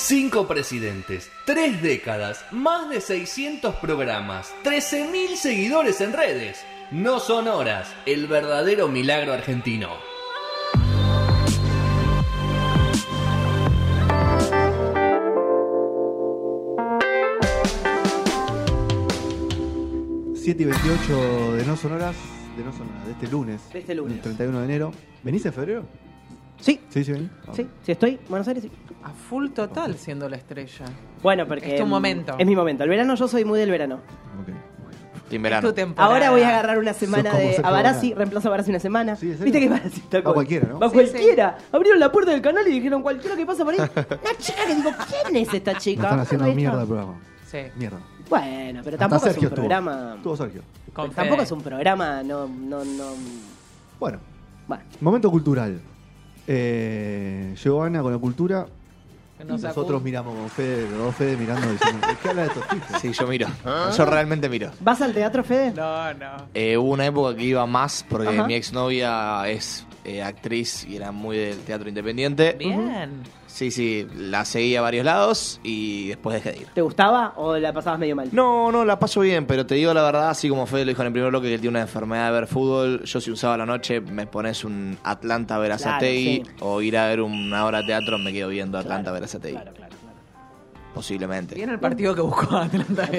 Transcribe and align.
Cinco 0.00 0.46
presidentes, 0.46 1.28
tres 1.44 1.82
décadas, 1.82 2.44
más 2.52 2.88
de 2.88 3.00
600 3.00 3.74
programas, 3.74 4.54
13.000 4.62 5.34
seguidores 5.34 6.00
en 6.00 6.12
redes. 6.12 6.64
No 6.92 7.18
son 7.18 7.48
horas, 7.48 7.92
el 8.06 8.28
verdadero 8.28 8.86
milagro 8.86 9.32
argentino. 9.32 9.88
Siete 20.36 20.62
y 20.62 20.66
28 20.66 21.56
de 21.56 21.66
No 21.66 21.76
Sonoras, 21.76 22.14
de 22.56 22.62
No 22.64 22.72
Sonoras, 22.72 23.04
de 23.04 23.12
este 23.12 23.26
lunes. 23.26 23.72
De 23.72 23.80
este 23.80 23.94
lunes. 23.96 24.14
el 24.14 24.22
31 24.22 24.60
de 24.60 24.64
enero. 24.64 24.92
¿Venís 25.24 25.44
en 25.44 25.52
febrero? 25.52 25.84
Sí, 26.60 26.80
Sí, 26.88 27.04
sí, 27.04 27.28
sí, 27.54 27.66
sí 27.82 27.92
estoy. 27.92 28.18
Buenos 28.28 28.46
Aires, 28.48 28.64
sí. 28.64 28.70
A 29.04 29.10
full 29.10 29.50
total 29.50 29.96
siendo 29.96 30.28
la 30.28 30.36
estrella. 30.36 30.84
Bueno, 31.22 31.46
porque. 31.46 31.74
Es 31.74 31.80
tu 31.80 31.86
mm, 31.86 31.88
momento. 31.88 32.34
Es 32.38 32.46
mi 32.46 32.56
momento. 32.56 32.82
El 32.84 32.90
verano, 32.90 33.14
yo 33.14 33.28
soy 33.28 33.44
muy 33.44 33.58
del 33.60 33.70
verano. 33.70 33.96
ok. 34.40 34.48
Team 35.30 35.40
Es 35.40 35.50
verano. 35.50 35.68
tu 35.68 35.74
temporada. 35.74 36.12
Ahora 36.14 36.30
voy 36.30 36.40
a 36.42 36.48
agarrar 36.48 36.78
una 36.78 36.94
semana 36.94 37.30
como 37.30 37.42
de 37.42 37.52
Sergio 37.52 37.70
Bonal. 37.70 38.12
reemplazo 38.16 38.48
a 38.52 38.64
una 38.66 38.78
semana. 38.80 39.14
Sí, 39.16 39.26
¿en 39.26 39.32
serio? 39.38 39.44
Viste 39.44 39.60
que 39.60 39.66
Abarassi 39.66 40.00
está 40.00 40.18
Va 40.18 40.24
con- 40.24 40.34
cualquiera, 40.34 40.68
¿no? 40.68 40.78
Va 40.80 40.88
Sí, 40.88 40.94
cualquiera. 40.94 41.58
Abrieron 41.70 42.00
la 42.00 42.10
puerta 42.10 42.30
del 42.32 42.40
canal 42.40 42.66
y 42.66 42.70
dijeron 42.72 43.02
cualquiera 43.02 43.36
que 43.36 43.44
pasa 43.46 43.62
por 43.64 43.74
ahí. 43.74 43.78
Una 43.80 44.38
chica 44.38 44.64
que 44.66 44.74
digo, 44.74 44.90
¿quién 45.22 45.36
es 45.36 45.52
esta 45.54 45.74
chica? 45.76 46.02
están 46.04 46.20
haciendo 46.20 46.52
mierda 46.54 46.80
el 46.80 46.86
programa. 46.88 47.14
Sí. 47.46 47.58
Mierda. 47.76 47.98
Bueno, 48.28 48.80
pero 48.84 48.96
Hasta 48.96 48.98
tampoco 48.98 49.16
es 49.26 49.32
Sergio 49.32 49.48
un 49.48 49.52
estuvo. 49.52 49.68
programa. 49.68 50.14
Estuvo 50.16 50.36
Sergio. 50.36 50.62
Con 50.94 51.10
Tampoco 51.12 51.36
Fede. 51.36 51.44
es 51.44 51.52
un 51.52 51.60
programa, 51.62 52.22
no, 52.22 52.48
no, 52.48 52.84
no. 52.84 53.04
Bueno, 54.00 54.18
Bueno, 54.66 54.82
momento 55.00 55.30
cultural. 55.30 55.78
Eh, 56.50 57.54
llegó 57.62 57.82
Ana 57.82 58.00
con 58.02 58.12
la 58.12 58.18
cultura. 58.18 58.66
Y 59.40 59.44
nosotros 59.44 60.02
miramos 60.02 60.34
con 60.34 60.48
Fede, 60.50 60.88
los 60.90 60.98
dos 60.98 61.14
Fede 61.14 61.36
mirando 61.36 61.70
diciendo, 61.70 62.04
¿de 62.08 62.16
qué 62.16 62.28
habla 62.30 62.42
de 62.42 62.48
estos 62.48 62.68
tipos? 62.68 63.00
Sí, 63.00 63.12
yo 63.12 63.26
miro. 63.28 63.46
Yo 63.96 64.04
realmente 64.04 64.48
miro. 64.48 64.70
¿vas 64.80 65.00
al 65.00 65.12
teatro, 65.12 65.44
Fede? 65.44 65.72
No, 65.76 66.12
no. 66.14 66.48
Eh, 66.54 66.76
hubo 66.76 66.90
una 66.90 67.06
época 67.06 67.36
que 67.36 67.44
iba 67.44 67.64
más 67.66 68.04
porque 68.08 68.30
Ajá. 68.30 68.46
mi 68.46 68.54
exnovia 68.54 69.48
es 69.48 69.86
eh, 70.04 70.22
actriz 70.22 70.86
y 70.88 70.96
era 70.96 71.12
muy 71.12 71.36
del 71.36 71.58
teatro 71.60 71.88
independiente. 71.88 72.56
Bien. 72.58 73.22
Sí, 73.46 73.70
sí, 73.70 74.06
la 74.16 74.44
seguí 74.44 74.76
a 74.76 74.82
varios 74.82 75.04
lados 75.04 75.58
y 75.64 76.08
después 76.08 76.34
dejé 76.34 76.52
de 76.56 76.62
ir. 76.62 76.66
¿Te 76.74 76.82
gustaba 76.82 77.32
o 77.36 77.56
la 77.56 77.72
pasabas 77.72 77.98
medio 77.98 78.14
mal? 78.14 78.28
No, 78.30 78.70
no, 78.70 78.84
la 78.84 78.98
paso 78.98 79.20
bien, 79.20 79.46
pero 79.46 79.66
te 79.66 79.74
digo 79.74 79.92
la 79.94 80.02
verdad, 80.02 80.28
así 80.30 80.48
como 80.48 80.66
Fede 80.66 80.84
lo 80.84 80.90
dijo 80.90 81.02
en 81.02 81.06
el 81.06 81.12
primer 81.12 81.30
bloque 81.30 81.48
que 81.48 81.54
él 81.54 81.60
tiene 81.60 81.76
una 81.78 81.80
enfermedad 81.82 82.26
de 82.26 82.32
ver 82.32 82.46
fútbol, 82.46 83.02
yo 83.04 83.20
si 83.20 83.30
un 83.30 83.36
sábado 83.36 83.54
a 83.62 83.66
la 83.66 83.72
noche 83.72 84.00
me 84.00 84.26
pones 84.26 84.64
un 84.64 84.96
Atlanta 85.02 85.58
Verazategui 85.58 86.40
Claro, 86.42 86.56
sí. 86.58 86.64
o 86.64 86.82
ir 86.82 86.96
a 86.96 87.08
ver 87.08 87.20
una 87.22 87.64
hora 87.64 87.78
de 87.80 87.86
teatro, 87.86 88.18
me 88.18 88.32
quedo 88.32 88.48
viendo 88.48 88.78
Atlanta 88.78 89.10
Verazategui. 89.10 89.56
Claro, 89.56 89.72
claro. 89.74 89.87
Posiblemente. 90.94 91.54
Bien 91.54 91.70
el 91.70 91.78
partido 91.78 92.14
que 92.14 92.20
buscó 92.22 92.56
Atlanta. 92.56 93.08
Me- 93.10 93.18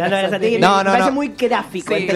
No, 0.60 0.78
me 0.78 0.84
no, 0.84 0.92
parece 0.92 1.10
no. 1.10 1.12
muy 1.12 1.28
gráfico. 1.30 1.96
Sí, 1.96 2.08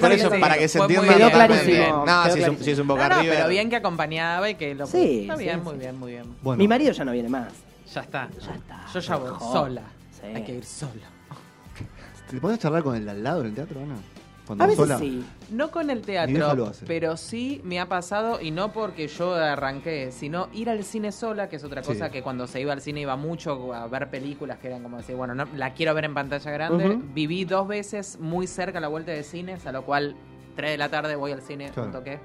por 0.00 0.10
eso, 0.12 0.30
para 0.40 0.56
que 0.58 0.66
se 0.68 0.78
entienda. 0.78 1.16
Quedó 1.16 1.30
clarísimo, 1.30 2.04
No, 2.06 2.22
quedó 2.24 2.34
si 2.34 2.42
es, 2.42 2.48
un, 2.48 2.56
es 2.60 2.78
un 2.78 2.86
No, 2.88 2.94
Boca 2.94 3.08
no, 3.08 3.20
River. 3.20 3.36
pero 3.36 3.48
bien 3.48 3.70
que 3.70 3.76
acompañaba 3.76 4.50
y 4.50 4.54
que 4.56 4.74
lo 4.74 4.86
Sí, 4.86 5.20
Está 5.22 5.36
sí, 5.36 5.44
bien, 5.44 5.58
sí. 5.60 5.64
muy 5.64 5.76
bien, 5.76 5.98
muy 5.98 6.10
bien. 6.12 6.24
Bueno, 6.42 6.58
Mi 6.58 6.66
marido 6.66 6.92
ya 6.92 7.04
no 7.04 7.12
viene 7.12 7.28
más. 7.28 7.52
Ya 7.94 8.00
está. 8.00 8.28
Ya 8.40 8.54
está. 8.54 8.86
Yo 8.92 9.00
ya 9.00 9.16
voy 9.16 9.30
sola. 9.38 9.82
Sí. 10.12 10.26
Hay 10.34 10.42
que 10.44 10.54
ir 10.56 10.64
sola. 10.64 10.92
¿te 12.30 12.40
podés 12.40 12.58
charlar 12.58 12.82
con 12.82 12.96
el 12.96 13.04
de 13.04 13.10
al 13.10 13.22
lado 13.22 13.40
en 13.42 13.48
el 13.48 13.54
teatro, 13.54 13.80
Ana? 13.80 13.96
Cuando 14.46 14.64
A 14.64 14.66
veces 14.66 14.84
sola. 14.84 14.98
sí. 14.98 15.24
No 15.50 15.70
con 15.70 15.88
el 15.90 16.02
teatro, 16.02 16.66
hace. 16.66 16.84
pero 16.86 17.16
sí 17.16 17.60
me 17.64 17.78
ha 17.78 17.88
pasado, 17.88 18.40
y 18.40 18.50
no 18.50 18.72
porque 18.72 19.06
yo 19.08 19.34
arranqué, 19.34 20.10
sino 20.10 20.48
ir 20.52 20.68
al 20.68 20.82
cine 20.84 21.12
sola, 21.12 21.48
que 21.48 21.56
es 21.56 21.64
otra 21.64 21.82
cosa 21.82 22.06
Sí. 22.06 22.12
que 22.12 22.22
cuando 22.22 22.46
se 22.46 22.60
iba 22.60 22.72
al 22.72 22.80
cine 22.80 23.00
iba 23.02 23.14
mucho 23.16 23.72
a 23.72 23.86
ver 23.86 24.10
películas 24.10 24.58
que 24.58 24.66
eran 24.66 24.82
como 24.82 24.96
decir, 24.96 25.14
bueno, 25.14 25.34
no, 25.34 25.46
la 25.56 25.72
quiero 25.74 25.94
ver 25.94 26.06
en 26.06 26.14
pantalla 26.14 26.50
grande. 26.50 26.98
Viví 27.14 27.44
dos 27.44 27.68
veces 27.68 28.18
muy 28.18 28.46
cerca 28.46 28.78
a 28.78 28.80
la 28.80 28.88
vuelta 28.88 29.12
de 29.12 29.22
cines, 29.22 29.64
a 29.66 29.72
lo 29.72 29.84
cual 29.84 30.16
3 30.56 30.72
de 30.72 30.78
la 30.78 30.88
tarde 30.88 31.14
voy 31.16 31.32
al 31.32 31.40
cine, 31.42 31.70
Claro. 31.70 31.86
un 31.88 31.92
toque. 31.92 32.18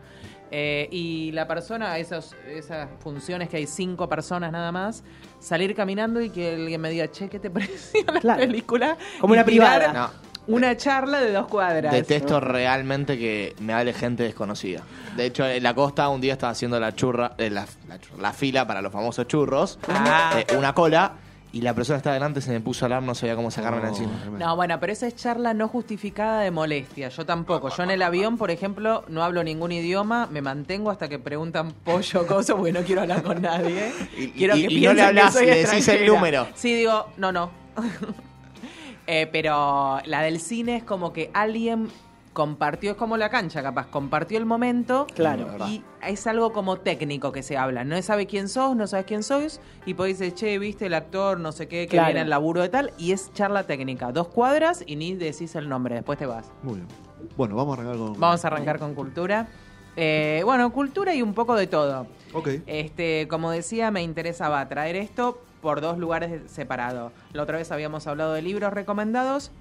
Eh, 0.49 0.87
y 0.91 1.31
la 1.33 1.45
persona, 1.45 1.97
esos, 1.97 2.33
esas 2.49 2.87
funciones 2.99 3.49
que 3.49 3.57
hay 3.57 3.67
cinco 3.67 4.07
personas 4.07 4.51
nada 4.51 4.71
más, 4.71 5.03
salir 5.39 5.75
caminando 5.75 6.21
y 6.21 6.29
que 6.29 6.55
alguien 6.55 6.79
me 6.81 6.89
diga, 6.89 7.09
che, 7.11 7.27
¿qué 7.29 7.37
te 7.37 7.49
pareció 7.51 8.01
la 8.11 8.19
Claro. 8.21 8.39
película? 8.39 8.97
Como 9.19 9.35
Y 9.35 9.37
una 9.37 9.45
tirar 9.45 9.79
privada. 9.81 9.93
No, 9.93 10.26
Una 10.47 10.77
charla 10.77 11.19
de 11.19 11.31
dos 11.33 11.47
cuadras. 11.47 11.91
Detesto 11.93 12.39
realmente 12.39 13.17
que 13.17 13.55
me 13.59 13.73
hable 13.73 13.93
gente 13.93 14.23
desconocida. 14.23 14.81
De 15.15 15.25
hecho, 15.25 15.45
en 15.45 15.61
la 15.63 15.73
costa 15.73 16.07
un 16.09 16.21
día 16.21 16.33
estaba 16.33 16.51
haciendo 16.51 16.79
la 16.79 16.93
churra, 16.95 17.33
eh, 17.37 17.49
la, 17.49 17.65
la 17.87 17.99
churra- 17.99 18.21
la 18.21 18.33
fila 18.33 18.65
para 18.65 18.81
los 18.81 18.91
famosos 18.91 19.27
churros, 19.27 19.77
Ah. 19.89 20.35
eh, 20.47 20.55
una 20.57 20.73
cola, 20.73 21.13
y 21.51 21.61
la 21.61 21.73
persona 21.73 21.95
que 21.95 21.99
estaba 21.99 22.13
delante 22.13 22.39
se 22.41 22.51
me 22.51 22.59
puso 22.59 22.83
a 22.83 22.87
hablar, 22.87 23.03
no 23.03 23.15
sabía 23.15 23.35
cómo 23.35 23.49
sacarme 23.51 23.81
No, 23.81 23.87
encima. 23.87 24.11
No, 24.37 24.55
bueno, 24.55 24.79
pero 24.79 24.93
esa 24.93 25.07
es 25.07 25.15
charla 25.15 25.53
no 25.53 25.67
justificada 25.69 26.41
de 26.41 26.51
molestia. 26.51 27.09
Yo 27.09 27.25
tampoco. 27.25 27.69
Yo 27.75 27.83
en 27.83 27.91
el 27.91 28.01
avión, 28.01 28.37
por 28.37 28.51
ejemplo, 28.51 29.03
no 29.07 29.23
hablo 29.23 29.43
ningún 29.43 29.71
idioma, 29.71 30.27
me 30.31 30.41
mantengo 30.41 30.91
hasta 30.91 31.07
que 31.09 31.19
preguntan 31.19 31.71
pollo 31.83 32.21
o 32.21 32.27
cosa, 32.27 32.55
porque 32.55 32.71
no 32.73 32.81
quiero 32.81 33.01
hablar 33.01 33.23
con 33.23 33.41
nadie. 33.41 33.91
Y- 34.17 34.27
quiero 34.29 34.55
y- 34.55 34.67
que 34.67 34.73
y 34.73 34.75
no 34.75 34.79
piensen 34.91 34.95
le 34.97 35.01
hablas, 35.03 35.25
que 35.25 35.31
soy 35.39 35.45
le 35.47 35.55
decís 35.65 35.87
el 35.87 36.05
número. 36.05 36.47
Sí, 36.55 36.73
digo, 36.75 37.07
no, 37.17 37.31
no. 37.31 37.49
Eh, 39.07 39.27
pero 39.31 39.99
la 40.05 40.21
del 40.21 40.39
cine 40.39 40.75
es 40.77 40.83
como 40.83 41.13
que 41.13 41.31
alguien 41.33 41.87
compartió, 42.33 42.91
es 42.91 42.97
como 42.97 43.17
la 43.17 43.29
cancha, 43.29 43.63
capaz, 43.63 43.87
compartió 43.87 44.37
el 44.37 44.45
momento. 44.45 45.07
Claro. 45.15 45.47
Y 45.67 45.81
es 46.05 46.27
algo 46.27 46.53
como 46.53 46.77
técnico 46.77 47.31
que 47.31 47.41
se 47.41 47.57
habla. 47.57 47.83
No 47.83 47.99
sabe 48.03 48.27
quién 48.27 48.47
sos, 48.47 48.75
no 48.75 48.85
sabes 48.85 49.05
quién 49.07 49.23
sois. 49.23 49.59
Y 49.87 49.95
podés 49.95 50.19
decir, 50.19 50.35
che, 50.35 50.59
viste 50.59 50.85
el 50.85 50.93
actor, 50.93 51.39
no 51.39 51.51
sé 51.51 51.67
qué, 51.67 51.87
que 51.87 51.95
Claro. 51.95 52.07
viene 52.09 52.21
el 52.21 52.29
laburo 52.29 52.61
de 52.61 52.69
tal. 52.69 52.93
Y 52.99 53.11
es 53.11 53.33
charla 53.33 53.63
técnica. 53.63 54.11
Dos 54.11 54.27
cuadras 54.27 54.83
y 54.85 54.97
ni 54.97 55.15
decís 55.15 55.55
el 55.55 55.67
nombre. 55.67 55.95
Después 55.95 56.19
te 56.19 56.27
vas. 56.27 56.51
Muy 56.61 56.75
bien. 56.75 56.87
Bueno, 57.35 57.55
vamos 57.55 57.75
a 57.77 57.81
arrancar 57.81 57.97
con. 57.97 58.19
Vamos 58.19 58.43
a 58.45 58.47
arrancar 58.47 58.77
con 58.79 58.93
cultura. 58.93 59.47
Eh, 59.95 60.41
bueno, 60.45 60.71
cultura 60.71 61.15
y 61.15 61.23
un 61.23 61.33
poco 61.33 61.55
de 61.55 61.65
todo. 61.65 62.05
Ok. 62.33 62.49
Este, 62.67 63.27
como 63.27 63.49
decía, 63.49 63.89
me 63.89 64.03
interesaba 64.03 64.67
traer 64.69 64.95
esto 64.95 65.41
por 65.61 65.81
dos 65.81 65.97
lugares 65.97 66.41
separados. 66.49 67.11
La 67.33 67.43
otra 67.43 67.57
vez 67.57 67.71
habíamos 67.71 68.07
hablado 68.07 68.33
de 68.33 68.41
libros 68.41 68.73
recomendados. 68.73 69.51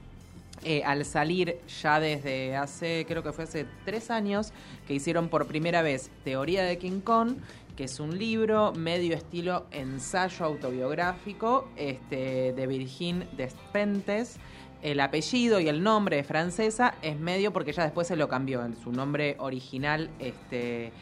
Eh, 0.65 0.83
al 0.85 1.05
salir 1.05 1.59
ya 1.83 2.01
desde 2.01 2.57
hace, 2.57 3.05
creo 3.07 3.23
que 3.23 3.33
fue 3.33 3.45
hace 3.45 3.67
tres 3.85 4.11
años, 4.11 4.53
que 4.89 4.95
hicieron 4.95 5.29
por 5.29 5.47
primera 5.47 5.83
vez 5.83 6.11
Teoría 6.25 6.65
de 6.65 6.79
King 6.79 7.01
Kong, 7.01 7.37
que 7.77 7.85
es 7.85 8.01
un 8.01 8.19
libro 8.19 8.73
medio 8.73 9.15
estilo 9.15 9.67
ensayo 9.71 10.47
autobiográfico 10.47 11.69
este, 11.77 12.55
de 12.55 12.67
Virgin 12.67 13.29
Despentes. 13.37 14.39
El 14.83 15.01
apellido 15.01 15.61
y 15.61 15.69
el 15.69 15.83
nombre 15.83 16.17
de 16.17 16.25
francesa 16.25 16.95
es 17.03 17.19
medio 17.19 17.53
porque 17.53 17.73
ya 17.73 17.83
después 17.83 18.09
se 18.09 18.17
lo 18.17 18.29
cambió. 18.29 18.67
Su 18.83 18.93
nombre 18.93 19.37
original 19.39 20.09
este, 20.19 20.93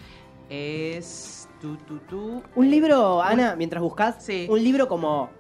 es... 0.49 1.49
Tu, 1.61 1.77
tu, 1.79 1.99
tu. 2.01 2.43
Un 2.57 2.71
libro, 2.71 3.23
Ana, 3.23 3.57
mientras 3.57 3.83
buscas, 3.83 4.23
Sí. 4.23 4.47
un 4.51 4.63
libro 4.63 4.87
como 4.87 5.31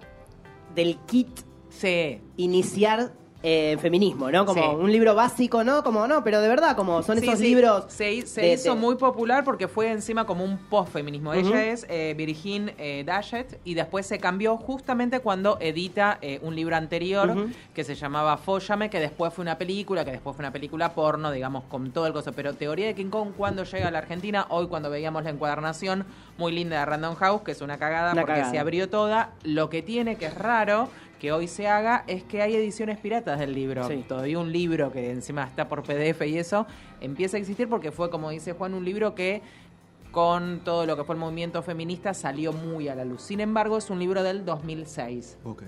del 0.74 0.96
kit 1.06 1.28
Sí, 1.68 2.20
iniciar 2.36 3.12
eh, 3.46 3.76
feminismo, 3.78 4.30
¿no? 4.30 4.46
Como 4.46 4.62
Sí. 4.62 4.68
un 4.80 4.90
libro 4.90 5.14
básico, 5.14 5.62
¿no? 5.64 5.84
Como 5.84 6.06
no, 6.08 6.24
pero 6.24 6.40
de 6.40 6.48
verdad, 6.48 6.74
como 6.76 7.02
son 7.02 7.18
Sí, 7.18 7.26
esos 7.26 7.38
sí. 7.40 7.44
libros. 7.44 7.84
Se, 7.88 8.22
se 8.26 8.40
de- 8.40 8.52
hizo 8.54 8.74
de- 8.74 8.80
muy 8.80 8.94
popular 8.94 9.44
porque 9.44 9.68
fue 9.68 9.90
encima 9.90 10.24
como 10.24 10.44
un 10.44 10.56
post-feminismo. 10.56 11.34
Ella 11.34 11.62
es 11.66 11.84
eh, 11.90 12.14
Virgin 12.16 12.72
eh, 12.78 13.04
Dashett 13.06 13.60
y 13.62 13.74
después 13.74 14.06
se 14.06 14.18
cambió 14.18 14.56
justamente 14.56 15.20
cuando 15.20 15.58
edita 15.60 16.16
eh, 16.22 16.38
un 16.42 16.56
libro 16.56 16.74
anterior 16.74 17.48
que 17.74 17.84
se 17.84 17.94
llamaba 17.94 18.38
Fóllame, 18.38 18.88
que 18.88 18.98
después 18.98 19.34
fue 19.34 19.42
una 19.42 19.58
película, 19.58 20.06
que 20.06 20.12
después 20.12 20.34
fue 20.34 20.42
una 20.42 20.52
película 20.52 20.94
porno, 20.94 21.30
digamos, 21.30 21.64
con 21.64 21.90
todo 21.90 22.06
el 22.06 22.14
coso. 22.14 22.32
Pero 22.32 22.54
Teoría 22.54 22.86
de 22.86 22.94
King 22.94 23.10
Kong, 23.10 23.32
cuando 23.36 23.64
llega 23.64 23.88
a 23.88 23.90
la 23.90 23.98
Argentina, 23.98 24.46
hoy 24.48 24.68
cuando 24.68 24.88
veíamos 24.88 25.22
la 25.22 25.28
encuadernación 25.28 26.06
muy 26.38 26.50
linda 26.52 26.78
de 26.78 26.86
Random 26.86 27.14
House, 27.16 27.42
que 27.42 27.52
es 27.52 27.60
una 27.60 27.76
cagada 27.76 28.12
Una 28.12 28.22
porque 28.22 28.32
cagada. 28.36 28.50
se 28.50 28.58
abrió 28.58 28.88
toda, 28.88 29.32
lo 29.42 29.68
que 29.68 29.82
tiene, 29.82 30.16
que 30.16 30.24
es 30.26 30.34
raro, 30.34 30.88
que 31.24 31.32
hoy 31.32 31.48
se 31.48 31.66
haga 31.66 32.04
es 32.06 32.22
que 32.22 32.42
hay 32.42 32.54
ediciones 32.54 32.98
piratas 32.98 33.40
del 33.40 33.54
libro. 33.54 33.88
Sí. 33.88 34.04
Todavía 34.06 34.38
un 34.38 34.52
libro 34.52 34.92
que 34.92 35.10
encima 35.10 35.44
está 35.44 35.68
por 35.68 35.82
PDF 35.82 36.20
y 36.26 36.36
eso 36.36 36.66
empieza 37.00 37.38
a 37.38 37.40
existir 37.40 37.66
porque 37.66 37.90
fue, 37.90 38.10
como 38.10 38.28
dice 38.28 38.52
Juan, 38.52 38.74
un 38.74 38.84
libro 38.84 39.14
que 39.14 39.40
con 40.10 40.60
todo 40.64 40.84
lo 40.84 40.98
que 40.98 41.04
fue 41.04 41.14
el 41.14 41.20
movimiento 41.20 41.62
feminista 41.62 42.12
salió 42.12 42.52
muy 42.52 42.88
a 42.88 42.94
la 42.94 43.06
luz. 43.06 43.22
Sin 43.22 43.40
embargo, 43.40 43.78
es 43.78 43.88
un 43.88 44.00
libro 44.00 44.22
del 44.22 44.44
2006. 44.44 45.38
Ok. 45.44 45.62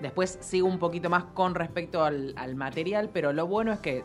Después 0.00 0.38
sigo 0.42 0.68
un 0.68 0.78
poquito 0.78 1.10
más 1.10 1.24
con 1.24 1.56
respecto 1.56 2.04
al, 2.04 2.32
al 2.36 2.54
material, 2.54 3.10
pero 3.12 3.32
lo 3.32 3.48
bueno 3.48 3.72
es 3.72 3.80
que 3.80 4.04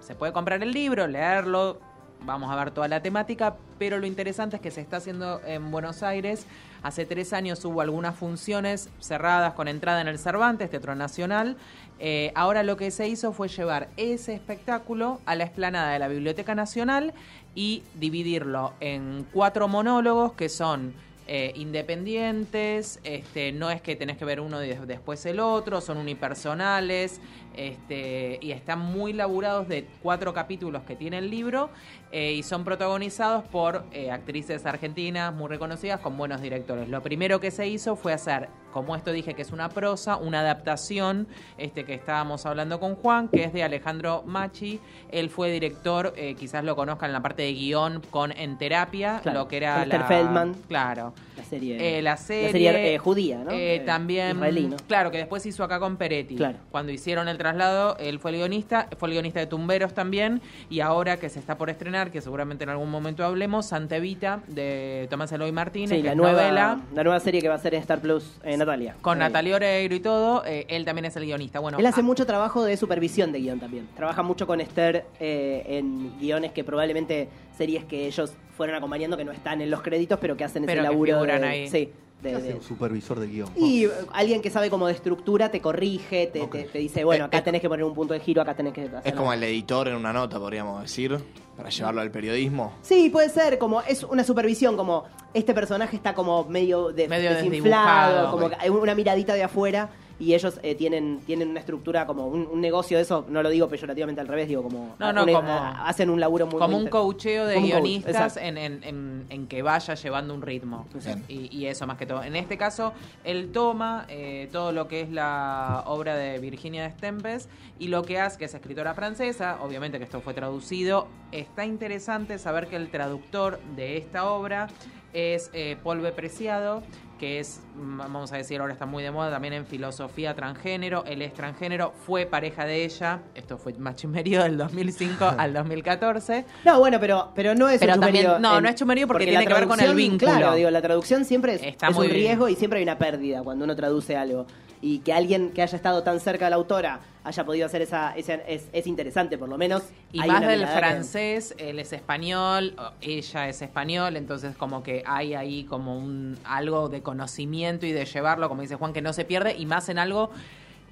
se 0.00 0.16
puede 0.16 0.32
comprar 0.32 0.60
el 0.60 0.72
libro, 0.72 1.06
leerlo, 1.06 1.78
vamos 2.26 2.50
a 2.50 2.56
ver 2.56 2.72
toda 2.72 2.88
la 2.88 3.00
temática, 3.00 3.58
pero 3.78 3.96
lo 3.98 4.08
interesante 4.08 4.56
es 4.56 4.62
que 4.62 4.72
se 4.72 4.80
está 4.80 4.96
haciendo 4.96 5.40
en 5.46 5.70
Buenos 5.70 6.02
Aires. 6.02 6.48
Hace 6.82 7.04
tres 7.04 7.32
años 7.32 7.64
hubo 7.64 7.80
algunas 7.82 8.16
funciones 8.16 8.88
cerradas 9.00 9.52
con 9.54 9.68
entrada 9.68 10.00
en 10.00 10.08
el 10.08 10.18
Cervantes, 10.18 10.70
Teatro 10.70 10.94
Nacional. 10.94 11.56
Eh, 11.98 12.32
ahora 12.34 12.62
lo 12.62 12.76
que 12.78 12.90
se 12.90 13.06
hizo 13.08 13.32
fue 13.32 13.48
llevar 13.48 13.88
ese 13.98 14.32
espectáculo 14.34 15.20
a 15.26 15.34
la 15.34 15.44
explanada 15.44 15.92
de 15.92 15.98
la 15.98 16.08
Biblioteca 16.08 16.54
Nacional 16.54 17.12
y 17.54 17.82
dividirlo 17.94 18.72
en 18.80 19.26
cuatro 19.32 19.68
monólogos 19.68 20.32
que 20.32 20.48
son 20.48 20.94
eh, 21.32 21.52
independientes, 21.54 22.98
este, 23.04 23.52
no 23.52 23.70
es 23.70 23.80
que 23.82 23.94
tenés 23.94 24.16
que 24.16 24.24
ver 24.24 24.40
uno 24.40 24.64
y 24.64 24.68
des- 24.68 24.86
después 24.88 25.24
el 25.26 25.38
otro, 25.38 25.80
son 25.80 25.98
unipersonales, 25.98 27.20
este, 27.68 28.38
y 28.40 28.52
están 28.52 28.78
muy 28.78 29.12
laburados 29.12 29.68
de 29.68 29.86
cuatro 30.02 30.32
capítulos 30.32 30.82
que 30.84 30.96
tiene 30.96 31.18
el 31.18 31.30
libro, 31.30 31.68
eh, 32.12 32.32
y 32.32 32.42
son 32.42 32.64
protagonizados 32.64 33.44
por 33.44 33.84
eh, 33.92 34.10
actrices 34.10 34.66
argentinas 34.66 35.32
muy 35.32 35.48
reconocidas 35.48 36.00
con 36.00 36.16
buenos 36.16 36.40
directores. 36.40 36.88
Lo 36.88 37.02
primero 37.02 37.38
que 37.38 37.52
se 37.52 37.68
hizo 37.68 37.94
fue 37.94 38.12
hacer, 38.12 38.48
como 38.72 38.96
esto 38.96 39.12
dije 39.12 39.34
que 39.34 39.42
es 39.42 39.52
una 39.52 39.68
prosa, 39.68 40.16
una 40.16 40.40
adaptación 40.40 41.28
este, 41.56 41.84
que 41.84 41.94
estábamos 41.94 42.46
hablando 42.46 42.80
con 42.80 42.96
Juan, 42.96 43.28
que 43.28 43.44
es 43.44 43.52
de 43.52 43.62
Alejandro 43.62 44.24
Machi. 44.26 44.80
Él 45.10 45.30
fue 45.30 45.52
director, 45.52 46.12
eh, 46.16 46.34
quizás 46.34 46.64
lo 46.64 46.74
conozcan 46.74 47.10
en 47.10 47.12
la 47.12 47.22
parte 47.22 47.42
de 47.42 47.52
guion 47.52 48.02
con 48.10 48.32
En 48.32 48.58
Terapia, 48.58 49.20
Claro, 49.22 49.40
lo 49.40 49.48
que 49.48 49.58
era 49.58 49.86
la... 49.86 50.04
Feldman. 50.06 50.54
Claro. 50.66 51.12
La 51.36 51.44
serie. 51.44 51.98
Eh, 51.98 52.02
la 52.02 52.16
serie, 52.16 52.94
eh, 52.94 52.98
judía, 52.98 53.38
¿no? 53.44 53.52
también, 53.86 54.36
Israelí, 54.36 54.66
¿no? 54.66 54.76
claro, 54.88 55.10
que 55.10 55.18
después 55.18 55.46
hizo 55.46 55.62
acá 55.62 55.78
con 55.78 55.96
Peretti. 55.96 56.36
Claro. 56.36 56.58
Cuando 56.70 56.90
hicieron 56.90 57.28
el 57.28 57.38
traslado, 57.50 57.96
él 57.98 58.18
fue 58.18 58.30
el 58.30 58.36
guionista, 58.38 58.88
fue 58.98 59.08
el 59.08 59.14
guionista 59.14 59.40
de 59.40 59.46
Tumberos 59.46 59.92
también, 59.92 60.40
y 60.68 60.80
ahora 60.80 61.18
que 61.18 61.28
se 61.28 61.38
está 61.40 61.56
por 61.58 61.68
estrenar, 61.70 62.10
que 62.10 62.20
seguramente 62.20 62.64
en 62.64 62.70
algún 62.70 62.90
momento 62.90 63.24
hablemos, 63.24 63.66
Santa 63.66 63.96
Evita, 63.96 64.40
de 64.46 65.06
Tomás 65.10 65.32
Eloy 65.32 65.50
Martínez, 65.52 65.90
Sí, 65.90 65.96
que 65.96 66.02
la 66.04 66.10
es 66.12 66.16
nueva, 66.16 66.32
novela, 66.42 66.80
la 66.94 67.02
nueva 67.04 67.20
serie 67.20 67.40
que 67.40 67.48
va 67.48 67.56
a 67.56 67.58
ser 67.58 67.74
Star 67.74 68.00
Plus, 68.00 68.38
eh, 68.44 68.56
Natalia. 68.56 68.94
con 69.00 69.18
Natalia. 69.18 69.30
Natalia 69.30 69.56
Oreiro 69.56 69.94
y 69.94 70.00
todo, 70.00 70.44
eh, 70.46 70.66
él 70.68 70.84
también 70.84 71.06
es 71.06 71.16
el 71.16 71.24
guionista. 71.24 71.58
Bueno, 71.60 71.78
Él 71.78 71.86
hace 71.86 72.00
ah, 72.00 72.04
mucho 72.04 72.26
trabajo 72.26 72.64
de 72.64 72.76
supervisión 72.76 73.32
de 73.32 73.40
guion 73.40 73.58
también. 73.58 73.88
Trabaja 73.96 74.22
mucho 74.22 74.46
con 74.46 74.60
Esther 74.60 75.06
eh, 75.18 75.64
en 75.66 76.18
guiones 76.18 76.52
que 76.52 76.62
probablemente 76.62 77.28
series 77.56 77.84
que 77.84 78.06
ellos 78.06 78.32
fueron 78.56 78.76
acompañando 78.76 79.16
que 79.16 79.24
no 79.24 79.32
están 79.32 79.60
en 79.60 79.70
los 79.70 79.82
créditos, 79.82 80.18
pero 80.20 80.36
que 80.36 80.44
hacen 80.44 80.64
Pero 80.66 80.82
ese 80.82 80.88
que 80.88 80.92
laburo. 80.92 81.22
de, 81.22 81.32
ahí. 81.32 81.68
Sí, 81.68 81.86
¿Qué 81.86 81.92
de- 82.22 82.54
un 82.54 82.62
supervisor 82.62 83.18
de 83.20 83.26
guion? 83.26 83.48
y 83.56 83.84
eh, 83.84 83.90
alguien 84.12 84.42
que 84.42 84.50
sabe 84.50 84.70
como 84.70 84.86
de 84.86 84.92
estructura 84.92 85.50
te 85.50 85.60
corrige, 85.60 86.26
te, 86.26 86.46
te- 86.46 86.64
te 86.64 86.78
dice, 86.78 87.04
bueno, 87.04 87.24
acá 87.26 87.42
tenés 87.42 87.60
que 87.60 87.68
poner 87.68 87.84
un 87.84 87.94
punto 87.94 88.14
de 88.14 88.20
giro, 88.20 88.42
acá 88.42 88.54
tenés 88.54 88.72
que 88.72 88.82
hacer 88.82 89.00
Es 89.04 89.12
como 89.14 89.32
el 89.32 89.42
editor 89.42 89.88
en 89.88 89.94
una 89.96 90.12
nota, 90.12 90.38
podríamos 90.38 90.82
decir, 90.82 91.18
para 91.56 91.68
llevarlo 91.70 92.00
al 92.00 92.10
periodismo. 92.10 92.72
Sí, 92.82 93.10
puede 93.10 93.28
ser, 93.28 93.58
como 93.58 93.80
es 93.82 94.02
una 94.04 94.24
supervisión, 94.24 94.76
como 94.76 95.04
este 95.34 95.54
personaje 95.54 95.96
está 95.96 96.14
como 96.14 96.44
medio, 96.44 96.90
de, 96.92 97.08
Medio 97.08 97.30
desinflado, 97.34 98.32
desdibujado. 98.32 98.60
como 98.68 98.80
una 98.82 98.94
miradita 98.94 99.34
de 99.34 99.42
afuera 99.44 99.90
y 100.20 100.34
ellos 100.34 100.60
eh, 100.62 100.74
tienen, 100.76 101.20
tienen 101.26 101.48
una 101.48 101.58
estructura 101.60 102.06
como 102.06 102.26
un, 102.28 102.46
un 102.46 102.60
negocio 102.60 102.98
de 102.98 103.02
eso, 103.04 103.24
no 103.28 103.42
lo 103.42 103.48
digo 103.50 103.68
peyorativamente 103.68 104.20
al 104.20 104.28
revés, 104.28 104.46
digo 104.48 104.62
como, 104.62 104.94
No, 104.98 105.12
no, 105.12 105.24
un- 105.24 105.32
como- 105.32 105.48
a- 105.50 105.88
hacen 105.88 106.10
un 106.10 106.20
laburo 106.20 106.46
muy 106.46 106.60
como 106.60 106.76
muy 106.76 106.84
un 106.84 106.90
coacheo 106.90 107.46
de 107.46 107.54
coach, 107.54 107.64
guionistas 107.64 108.36
en, 108.36 108.58
en- 108.58 108.84
en- 108.84 109.26
en 109.30 109.46
que 109.48 109.62
vaya 109.62 109.94
llevando 109.94 110.34
un 110.34 110.42
ritmo. 110.42 110.86
Y, 111.28 111.48
y 111.56 111.66
eso 111.66 111.86
más 111.86 111.96
que 111.96 112.04
todo. 112.06 112.22
En 112.22 112.36
este 112.36 112.56
caso, 112.58 112.92
él 113.24 113.50
toma 113.50 114.04
eh, 114.08 114.48
todo 114.52 114.72
lo 114.72 114.86
que 114.86 115.00
es 115.00 115.10
la 115.10 115.84
obra 115.86 116.14
de 116.16 116.38
Virginia 116.38 116.82
de 116.84 116.90
Stempes 116.90 117.48
y 117.78 117.88
lo 117.88 118.02
que 118.02 118.20
hace, 118.20 118.38
que 118.38 118.44
es 118.44 118.54
escritora 118.54 118.92
francesa, 118.94 119.58
obviamente 119.62 119.96
que 119.98 120.04
esto 120.04 120.20
fue 120.20 120.34
traducido, 120.34 121.08
está 121.32 121.64
interesante 121.64 122.38
saber 122.38 122.66
que 122.68 122.76
el 122.76 122.90
traductor 122.90 123.58
de 123.74 123.96
esta 123.96 124.30
obra 124.30 124.66
es 125.14 125.50
eh, 125.54 125.76
Paul 125.82 126.00
B. 126.00 126.12
Preciado, 126.12 126.82
que 127.20 127.38
es, 127.38 127.60
mm, 127.76 127.98
vamos 127.98 128.32
a 128.32 128.38
decir, 128.38 128.60
ahora 128.62 128.72
está 128.72 128.86
muy 128.86 129.02
de 129.02 129.10
moda 129.10 129.30
también 129.30 129.52
en 129.52 129.66
filosofía 129.66 130.34
transgénero. 130.34 131.04
Él 131.06 131.20
es 131.20 131.34
transgénero, 131.34 131.92
fue 132.06 132.24
pareja 132.24 132.64
de 132.64 132.82
ella, 132.84 133.20
esto 133.34 133.58
fue 133.58 133.74
machimerio 133.74 134.42
del 134.42 134.56
2005 134.56 135.34
al 135.38 135.52
2014. 135.52 136.46
No, 136.64 136.78
bueno, 136.80 136.98
pero, 136.98 137.30
pero 137.34 137.54
no 137.54 137.68
es 137.68 137.78
Pero 137.78 137.94
un 137.94 138.00
también- 138.00 138.24
chumerío 138.24 138.40
no, 138.40 138.60
no 138.62 138.68
es 138.70 138.74
chumerío 138.74 139.06
porque 139.06 139.26
tiene 139.26 139.46
que 139.46 139.52
ver 139.52 139.68
con 139.68 139.78
el 139.80 139.94
vínculo. 139.94 140.32
Claro, 140.32 140.54
digo, 140.54 140.70
la 140.70 140.80
traducción 140.80 141.26
siempre 141.26 141.54
es, 141.56 141.62
Está 141.62 141.88
es 141.88 141.94
muy 141.94 142.06
un 142.06 142.12
bien. 142.14 142.24
riesgo 142.28 142.48
y 142.48 142.56
siempre 142.56 142.78
hay 142.78 142.84
una 142.84 142.96
pérdida 142.98 143.42
cuando 143.42 143.66
uno 143.66 143.76
traduce 143.76 144.16
algo. 144.16 144.46
Y 144.82 145.00
que 145.00 145.12
alguien 145.12 145.50
que 145.50 145.60
haya 145.62 145.76
estado 145.76 146.02
tan 146.02 146.20
cerca 146.20 146.46
de 146.46 146.50
la 146.50 146.56
autora 146.56 147.00
haya 147.22 147.44
podido 147.44 147.66
hacer 147.66 147.82
esa, 147.82 148.16
esa- 148.16 148.34
es, 148.34 148.68
es 148.72 148.86
interesante, 148.86 149.36
por 149.36 149.48
lo 149.48 149.58
menos. 149.58 149.82
Y 150.10 150.20
hay 150.22 150.28
más 150.30 150.40
del 150.46 150.60
que- 150.60 150.66
francés, 150.68 151.54
él 151.58 151.78
es 151.78 151.92
español, 151.92 152.74
ella 153.02 153.48
es 153.48 153.60
español, 153.60 154.16
entonces 154.16 154.56
como 154.56 154.82
que 154.82 155.02
hay 155.06 155.34
ahí 155.34 155.64
como 155.64 155.98
un 155.98 156.38
algo 156.44 156.88
de 156.88 157.02
conocimiento 157.02 157.84
y 157.84 157.92
de 157.92 158.06
llevarlo, 158.06 158.48
como 158.48 158.62
dice 158.62 158.76
Juan, 158.76 158.94
que 158.94 159.02
no 159.02 159.12
se 159.12 159.26
pierde, 159.26 159.54
y 159.58 159.66
más 159.66 159.90
en 159.90 159.98
algo 159.98 160.30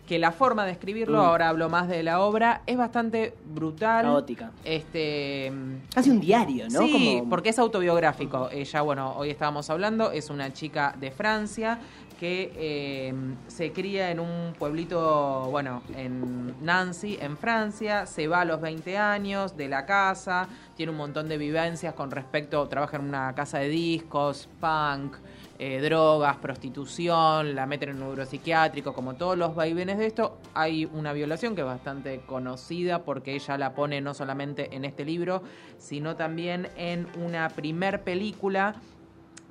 que 0.08 0.19
la 0.19 0.32
forma 0.32 0.64
de 0.64 0.72
escribirlo, 0.72 1.19
Mm. 1.22 1.26
ahora 1.26 1.49
hablo 1.50 1.69
más 1.69 1.87
de 1.87 2.02
la 2.02 2.20
obra, 2.20 2.62
es 2.64 2.78
bastante 2.78 3.34
brutal. 3.44 4.06
Caótica. 4.06 4.52
Este 4.64 5.52
Casi 5.94 6.08
un 6.10 6.19
diario, 6.19 6.64
¿no? 6.70 6.81
Sí, 6.81 7.19
Como- 7.20 7.28
porque 7.28 7.50
es 7.50 7.58
autobiográfico. 7.58 8.49
Ella, 8.50 8.81
bueno, 8.81 9.12
hoy 9.19 9.28
estábamos 9.28 9.69
hablando, 9.69 10.10
es 10.10 10.31
una 10.31 10.50
chica 10.55 10.94
de 10.99 11.10
Francia 11.10 11.78
que 12.19 12.50
eh, 12.56 13.14
se 13.49 13.70
cría 13.72 14.10
en 14.10 14.19
un 14.19 14.55
pueblito, 14.58 15.46
bueno, 15.50 15.82
en 15.94 16.54
Nancy, 16.64 17.16
en 17.20 17.37
Francia, 17.37 18.06
se 18.06 18.26
va 18.26 18.40
a 18.40 18.44
los 18.46 18.61
20 18.62 18.96
años 18.99 19.56
de 19.58 19.69
la 19.69 19.84
casa, 19.87 20.49
tiene 20.75 20.90
un 20.90 20.99
montón 20.99 21.28
de 21.28 21.37
vivencias 21.38 21.93
con 21.94 22.11
respecto, 22.11 22.66
trabaja 22.66 22.96
en 22.96 23.04
una 23.04 23.34
casa 23.37 23.58
de 23.58 23.69
discos, 23.69 24.49
punk, 24.58 25.14
eh, 25.60 25.81
drogas, 25.81 26.37
prostitución, 26.37 27.56
la 27.56 27.66
meten 27.66 27.88
en 27.88 27.96
un 27.96 28.02
neuropsiquiátrico, 28.02 28.94
como 28.94 29.14
todos 29.14 29.37
los 29.37 29.56
vaivenes 29.56 29.99
de 29.99 30.06
esto, 30.06 30.38
hay 30.55 30.84
una 30.84 31.12
violación 31.12 31.56
que 31.56 31.62
es 31.62 31.66
bastante 31.66 32.20
conocida 32.26 33.02
porque 33.02 33.34
ella 33.34 33.58
la 33.58 33.75
pone 33.75 34.00
no 34.00 34.14
solamente 34.14 34.75
en 34.76 34.84
este 34.84 35.05
libro, 35.05 35.43
sino 35.78 36.14
también 36.14 36.69
en 36.76 37.08
una 37.20 37.49
primer 37.49 38.05
película 38.05 38.76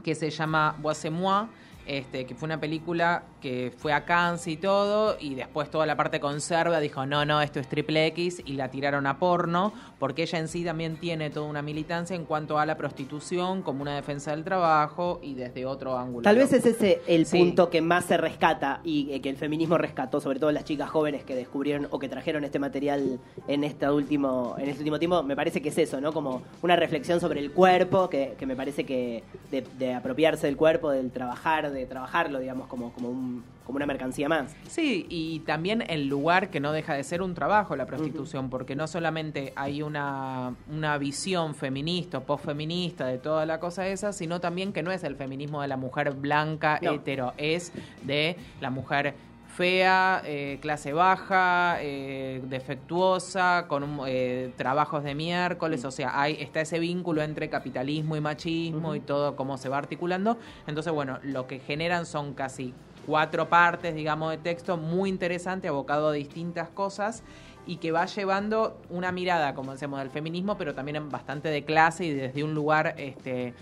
que 0.01 0.15
se 0.15 0.29
llama 0.29 0.77
Bois 0.79 1.03
et 1.03 1.11
moi, 1.11 1.47
este, 1.85 2.25
que 2.25 2.35
fue 2.35 2.47
una 2.47 2.59
película 2.59 3.23
que 3.41 3.71
fue 3.77 3.93
a 3.93 4.05
Cannes 4.05 4.47
y 4.47 4.57
todo, 4.57 5.17
y 5.19 5.35
después 5.35 5.69
toda 5.69 5.85
la 5.85 5.95
parte 5.95 6.19
conserva 6.19 6.79
dijo, 6.79 7.05
no, 7.05 7.23
no, 7.25 7.41
esto 7.41 7.59
es 7.59 7.67
triple 7.67 8.05
X, 8.07 8.41
y 8.45 8.53
la 8.53 8.69
tiraron 8.69 9.05
a 9.07 9.19
porno, 9.19 9.73
porque 9.99 10.23
ella 10.23 10.39
en 10.39 10.47
sí 10.47 10.63
también 10.63 10.97
tiene 10.97 11.29
toda 11.29 11.47
una 11.47 11.61
militancia 11.61 12.15
en 12.15 12.25
cuanto 12.25 12.57
a 12.59 12.65
la 12.65 12.77
prostitución 12.77 13.61
como 13.61 13.81
una 13.81 13.95
defensa 13.95 14.31
del 14.31 14.43
trabajo 14.43 15.19
y 15.21 15.33
desde 15.35 15.65
otro 15.65 15.97
ángulo. 15.97 16.23
Tal 16.23 16.37
vez 16.37 16.51
es 16.53 16.65
ese 16.65 17.01
el 17.07 17.25
Sí. 17.25 17.37
punto 17.37 17.69
que 17.69 17.81
más 17.81 18.05
se 18.05 18.17
rescata 18.17 18.79
y 18.83 19.11
eh, 19.11 19.21
que 19.21 19.29
el 19.29 19.37
feminismo 19.37 19.77
rescató, 19.77 20.19
sobre 20.19 20.39
todo 20.39 20.51
las 20.51 20.63
chicas 20.65 20.89
jóvenes 20.89 21.23
que 21.23 21.35
descubrieron 21.35 21.87
o 21.91 21.99
que 21.99 22.09
trajeron 22.09 22.43
este 22.43 22.59
material 22.59 23.19
en 23.47 23.63
este 23.63 23.89
último, 23.89 24.55
en 24.57 24.69
este 24.69 24.79
último 24.81 24.99
tiempo. 24.99 25.21
Me 25.23 25.35
parece 25.35 25.61
que 25.61 25.69
es 25.69 25.77
eso, 25.77 26.01
¿no? 26.01 26.11
Como 26.13 26.41
una 26.61 26.75
reflexión 26.75 27.19
sobre 27.19 27.39
el 27.39 27.51
cuerpo, 27.51 28.09
que, 28.09 28.35
que 28.37 28.45
me 28.45 28.55
parece 28.55 28.85
que 28.85 29.23
de, 29.51 29.61
de 29.77 29.93
apropiarse 29.93 30.47
del 30.47 30.57
cuerpo, 30.57 30.89
del 30.91 31.11
trabajar, 31.11 31.71
de 31.71 31.85
trabajarlo, 31.85 32.39
digamos, 32.39 32.67
como, 32.67 32.91
como, 32.93 33.09
un, 33.09 33.26
como 33.65 33.75
una 33.75 33.85
mercancía 33.85 34.29
más. 34.29 34.55
Sí, 34.67 35.05
y 35.09 35.39
también 35.39 35.83
el 35.89 36.07
lugar 36.07 36.49
que 36.49 36.61
no 36.61 36.71
deja 36.71 36.93
de 36.93 37.03
ser 37.03 37.21
un 37.21 37.33
trabajo, 37.33 37.75
la 37.75 37.85
prostitución, 37.85 38.49
porque 38.49 38.77
no 38.77 38.87
solamente 38.87 39.51
hay 39.57 39.81
una, 39.81 40.55
una 40.71 40.97
visión 40.97 41.53
feminista 41.53 42.19
o 42.19 42.23
posfeminista 42.23 43.05
de 43.07 43.17
toda 43.17 43.45
la 43.45 43.59
cosa 43.59 43.85
esa, 43.87 44.13
sino 44.13 44.39
también 44.39 44.71
que 44.71 44.83
no 44.83 44.91
es 44.93 45.03
el 45.03 45.17
feminismo 45.17 45.61
de 45.61 45.67
la 45.67 45.75
mujer 45.75 46.11
blanca, 46.11 46.79
No. 46.81 46.93
hetero, 46.93 47.33
es 47.37 47.73
de 48.03 48.37
la 48.61 48.69
mujer 48.69 49.15
fea, 49.57 50.21
eh, 50.23 50.59
clase 50.61 50.93
baja, 50.93 51.77
eh, 51.81 52.41
defectuosa, 52.47 53.65
con 53.67 53.83
un, 53.83 53.99
eh, 54.07 54.53
trabajos 54.55 55.03
de 55.03 55.15
miércoles, 55.15 55.83
o 55.83 55.91
sea, 55.91 56.21
hay 56.21 56.37
está 56.39 56.61
ese 56.61 56.77
vínculo 56.79 57.23
entre 57.23 57.49
capitalismo 57.49 58.15
y 58.15 58.21
machismo 58.21 58.93
y 58.95 58.99
todo 58.99 59.35
cómo 59.35 59.57
se 59.57 59.67
va 59.67 59.79
articulando. 59.79 60.37
Entonces, 60.67 60.93
bueno, 60.93 61.19
lo 61.23 61.47
que 61.47 61.59
generan 61.59 62.05
son 62.05 62.33
casi 62.33 62.73
cuatro 63.07 63.49
partes, 63.49 63.95
digamos, 63.95 64.29
de 64.31 64.37
texto 64.37 64.77
muy 64.77 65.09
interesante, 65.09 65.67
abocado 65.67 66.09
a 66.09 66.11
distintas 66.13 66.69
cosas 66.69 67.23
y 67.65 67.77
que 67.77 67.91
va 67.91 68.05
llevando 68.05 68.77
una 68.89 69.11
mirada, 69.11 69.55
como 69.55 69.71
decíamos, 69.71 69.99
del 69.99 70.09
feminismo, 70.11 70.57
pero 70.57 70.75
también 70.75 71.09
bastante 71.09 71.49
de 71.49 71.63
clase 71.63 72.05
y 72.05 72.13
desde 72.13 72.43
un 72.43 72.53
lugar, 72.53 72.93
este, 72.97 73.53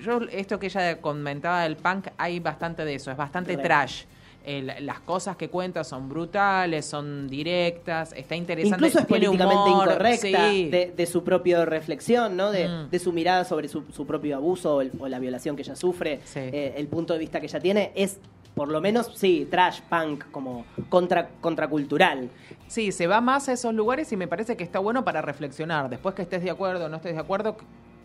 yo 0.00 0.20
esto 0.32 0.58
que 0.58 0.66
ella 0.66 1.00
comentaba 1.00 1.62
del 1.64 1.76
punk, 1.76 2.08
hay 2.16 2.40
bastante 2.40 2.84
de 2.84 2.94
eso, 2.94 3.10
es 3.10 3.16
bastante 3.16 3.56
trash. 3.56 4.04
El- 4.46 4.70
las 4.80 5.00
cosas 5.00 5.36
que 5.36 5.48
cuenta 5.48 5.84
son 5.84 6.06
brutales, 6.08 6.84
son 6.84 7.28
directas, 7.28 8.12
está 8.12 8.36
interesante. 8.36 8.76
Incluso 8.76 8.98
es 8.98 9.06
tiene 9.06 9.26
políticamente 9.28 9.70
humor, 9.70 9.88
incorrecta 9.88 10.50
sí. 10.50 10.68
de, 10.68 10.92
de 10.94 11.06
su 11.06 11.24
propia 11.24 11.64
reflexión, 11.64 12.36
¿no? 12.36 12.50
De, 12.50 12.68
Mm. 12.68 12.90
de 12.90 12.98
su 12.98 13.10
mirada 13.12 13.44
sobre 13.44 13.68
su, 13.68 13.84
su 13.90 14.06
propio 14.06 14.36
abuso 14.36 14.76
o, 14.76 14.80
el- 14.82 14.92
o 14.98 15.08
la 15.08 15.18
violación 15.18 15.56
que 15.56 15.62
ella 15.62 15.76
sufre, 15.76 16.20
Sí. 16.24 16.40
eh, 16.40 16.74
el 16.76 16.88
punto 16.88 17.14
de 17.14 17.20
vista 17.20 17.40
que 17.40 17.46
ella 17.46 17.58
tiene 17.60 17.92
es, 17.94 18.18
por 18.54 18.68
lo 18.70 18.80
menos, 18.80 19.10
sí, 19.14 19.46
trash, 19.50 19.80
punk, 19.88 20.24
como 20.30 20.64
contra, 20.88 21.28
contracultural. 21.40 22.30
Sí, 22.68 22.92
se 22.92 23.06
va 23.06 23.20
más 23.20 23.48
a 23.48 23.52
esos 23.52 23.74
lugares 23.74 24.12
y 24.12 24.16
me 24.16 24.28
parece 24.28 24.56
que 24.56 24.64
está 24.64 24.78
bueno 24.78 25.04
para 25.04 25.22
reflexionar. 25.22 25.88
Después 25.90 26.14
que 26.14 26.22
estés 26.22 26.42
de 26.42 26.50
acuerdo 26.50 26.86
o 26.86 26.88
no 26.88 26.96
estés 26.96 27.14
de 27.14 27.20
acuerdo, 27.20 27.56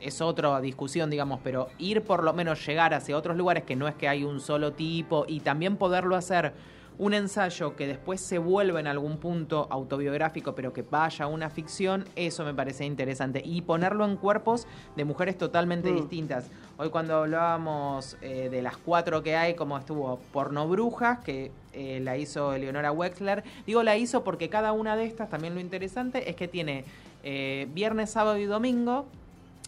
es 0.01 0.21
otra 0.21 0.59
discusión, 0.61 1.09
digamos, 1.09 1.39
pero 1.43 1.67
ir 1.77 2.01
por 2.03 2.23
lo 2.23 2.33
menos 2.33 2.65
llegar 2.65 2.93
hacia 2.93 3.15
otros 3.17 3.37
lugares 3.37 3.63
que 3.63 3.75
no 3.75 3.87
es 3.87 3.95
que 3.95 4.07
hay 4.07 4.23
un 4.23 4.39
solo 4.39 4.73
tipo 4.73 5.25
y 5.27 5.41
también 5.41 5.75
poderlo 5.77 6.15
hacer 6.15 6.53
un 6.97 7.13
ensayo 7.13 7.77
que 7.77 7.87
después 7.87 8.19
se 8.19 8.39
vuelva 8.39 8.79
en 8.81 8.87
algún 8.87 9.19
punto 9.19 9.67
autobiográfico, 9.69 10.53
pero 10.53 10.73
que 10.73 10.81
vaya 10.81 11.25
a 11.25 11.27
una 11.29 11.49
ficción, 11.49 12.03
eso 12.17 12.43
me 12.43 12.53
parece 12.53 12.83
interesante. 12.85 13.41
Y 13.45 13.61
ponerlo 13.61 14.03
en 14.03 14.17
cuerpos 14.17 14.67
de 14.97 15.05
mujeres 15.05 15.37
totalmente 15.37 15.91
Mm. 15.91 15.95
distintas. 15.95 16.49
Hoy 16.81 16.91
cuando 16.91 17.17
hablábamos 17.17 18.15
eh, 18.21 18.47
de 18.49 18.61
las 18.61 18.77
cuatro 18.77 19.21
que 19.21 19.35
hay, 19.35 19.53
como 19.53 19.77
estuvo 19.77 20.17
Porno 20.31 20.65
Brujas, 20.65 21.19
que 21.19 21.51
eh, 21.73 21.99
la 22.01 22.15
hizo 22.15 22.53
Eleonora 22.53 22.93
Wexler, 22.93 23.43
digo 23.67 23.83
la 23.83 23.97
hizo 23.97 24.23
porque 24.23 24.47
cada 24.47 24.71
una 24.71 24.95
de 24.95 25.03
estas, 25.03 25.29
también 25.29 25.55
lo 25.55 25.59
interesante, 25.59 26.29
es 26.29 26.37
que 26.37 26.47
tiene 26.47 26.85
eh, 27.23 27.67
viernes, 27.73 28.11
sábado 28.11 28.37
y 28.37 28.45
domingo, 28.45 29.07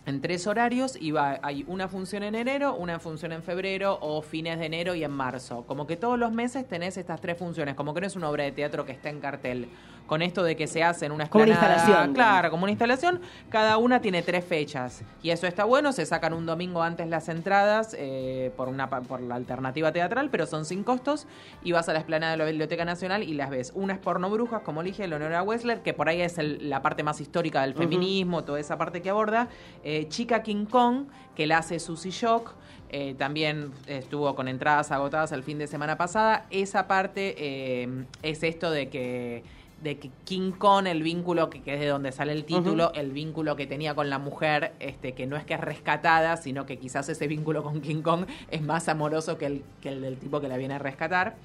en 0.05 0.20
tres 0.20 0.48
horarios 0.48 0.98
y 1.00 1.12
va, 1.12 1.39
hay 1.43 1.63
una 1.67 1.88
función 1.88 2.24
en 2.24 2.34
enero, 2.36 2.75
una 2.75 3.00
función 3.00 3.31
en 3.34 3.43
febrero 3.43 4.00
o 4.01 4.22
fines 4.22 4.58
de 4.60 4.65
enero 4.65 4.96
y 4.96 5.03
en 5.03 5.12
marzo. 5.12 5.63
Como 5.67 5.86
que 5.86 5.96
todos 5.96 6.17
los 6.17 6.31
meses 6.31 6.67
tenés 6.67 6.98
estas 6.98 7.22
tres 7.22 7.38
funciones, 7.38 7.75
como 7.75 7.93
que 7.93 8.01
no 8.01 8.08
es 8.08 8.15
una 8.15 8.29
obra 8.29 8.43
de 8.43 8.51
teatro 8.51 8.86
que 8.86 8.91
está 8.93 9.10
en 9.10 9.20
cartel. 9.20 9.70
Con 10.08 10.22
esto 10.22 10.43
de 10.43 10.58
que 10.58 10.67
se 10.67 10.84
hace 10.84 11.05
en 11.05 11.13
una 11.13 11.29
Como 11.29 11.43
una 11.46 11.53
instalación. 11.53 12.13
Claro, 12.13 12.51
como 12.51 12.63
una 12.63 12.72
instalación, 12.72 13.22
cada 13.48 13.77
una 13.77 14.01
tiene 14.01 14.22
tres 14.24 14.43
fechas. 14.43 15.03
Y 15.24 15.29
eso 15.29 15.48
está 15.48 15.63
bueno, 15.63 15.93
se 15.93 16.05
sacan 16.05 16.34
un 16.34 16.46
domingo 16.46 16.84
antes 16.84 17.08
las 17.08 17.29
entradas 17.29 17.96
eh, 17.98 18.51
por, 18.58 18.67
una, 18.67 18.89
pa- 18.89 19.00
por 19.00 19.22
la 19.22 19.36
alternativa 19.36 19.93
teatral, 19.93 20.29
pero 20.29 20.48
son 20.48 20.65
sin 20.65 20.84
costos. 20.84 21.27
Y 21.63 21.72
vas 21.72 21.88
a 21.88 21.93
la 21.93 22.00
esplanada 22.00 22.34
de 22.34 22.38
la 22.39 22.46
Biblioteca 22.46 22.84
Nacional 22.84 23.24
y 23.24 23.36
las 23.36 23.50
ves. 23.51 23.72
Una 23.74 23.93
es 23.93 24.00
Porno 24.00 24.29
Brujas, 24.29 24.63
como 24.63 24.81
elige 24.81 25.08
Leonora 25.08 25.43
Wessler, 25.43 25.81
que 25.81 25.93
por 25.93 26.10
ahí 26.10 26.20
es 26.22 26.38
el- 26.39 26.70
la 26.70 26.81
parte 26.81 27.03
más 27.03 27.22
histórica 27.22 27.62
del 27.62 27.74
feminismo, 27.74 28.43
toda 28.43 28.60
esa 28.60 28.77
parte 28.77 29.01
que 29.01 29.12
aborda. 29.12 29.48
Eh, 29.86 29.90
Chica 30.10 30.43
King 30.43 30.65
Kong, 30.65 31.05
que 31.36 31.45
la 31.48 31.60
hace 31.60 31.79
Susie 31.79 32.12
Shock. 32.12 32.53
eh, 32.93 33.15
también 33.17 33.71
estuvo 33.88 34.36
con 34.36 34.50
entradas 34.50 34.91
agotadas 34.91 35.31
el 35.31 35.43
fin 35.43 35.57
de 35.57 35.67
semana 35.67 35.98
pasada. 35.98 36.45
Esa 36.50 36.88
parte 36.88 37.36
eh, 37.38 38.05
es 38.21 38.43
esto 38.43 38.69
de 38.69 38.89
que 38.89 39.43
de 39.81 39.98
que 39.98 40.12
King 40.25 40.51
Kong, 40.51 40.86
el 40.86 41.01
vínculo 41.01 41.50
que, 41.50 41.62
que 41.63 41.74
es 41.74 41.79
de 41.79 41.88
donde 41.88 42.12
sale 42.12 42.33
el 42.33 42.43
título, 42.45 42.91
el 42.93 43.12
vínculo 43.12 43.55
que 43.55 43.65
tenía 43.65 43.95
con 43.95 44.12
la 44.12 44.19
mujer, 44.19 44.74
este, 44.79 45.13
que 45.13 45.25
no 45.25 45.36
es 45.38 45.43
que 45.43 45.55
es 45.55 45.60
rescatada, 45.60 46.38
sino 46.38 46.67
que 46.67 46.77
quizás 46.77 47.10
ese 47.10 47.25
vínculo 47.27 47.63
con 47.63 47.81
King 47.81 48.03
Kong 48.03 48.25
es 48.51 48.62
más 48.62 48.88
amoroso 48.89 49.39
que 49.39 49.48
el, 49.48 49.63
que 49.81 49.89
el 49.89 50.01
del 50.01 50.17
tipo 50.17 50.39
que 50.39 50.48
la 50.48 50.57
viene 50.57 50.75
a 50.75 50.79
rescatar, 50.79 51.36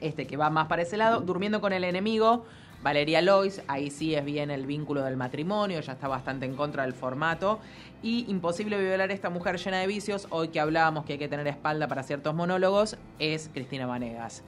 este, 0.00 0.26
que 0.26 0.38
va 0.38 0.48
más 0.48 0.66
para 0.68 0.80
ese 0.80 0.96
lado, 0.96 1.20
durmiendo 1.20 1.60
con 1.60 1.74
el 1.74 1.84
enemigo. 1.84 2.46
Valeria 2.88 3.20
Lois, 3.20 3.60
ahí 3.68 3.90
sí 3.90 4.14
es 4.14 4.24
bien 4.24 4.50
el 4.50 4.64
vínculo 4.64 5.02
del 5.02 5.18
matrimonio, 5.18 5.78
ya 5.80 5.92
está 5.92 6.08
bastante 6.08 6.46
en 6.46 6.56
contra 6.56 6.84
del 6.84 6.94
formato. 6.94 7.60
Y 8.02 8.24
Imposible 8.30 8.78
violar 8.78 9.10
a 9.10 9.12
esta 9.12 9.28
mujer 9.28 9.58
llena 9.58 9.80
de 9.80 9.86
vicios, 9.86 10.26
hoy 10.30 10.48
que 10.48 10.58
hablábamos 10.58 11.04
que 11.04 11.12
hay 11.12 11.18
que 11.18 11.28
tener 11.28 11.46
espalda 11.48 11.86
para 11.86 12.02
ciertos 12.02 12.34
monólogos, 12.34 12.96
es 13.18 13.50
Cristina 13.52 13.84
Vanegas. 13.84 14.42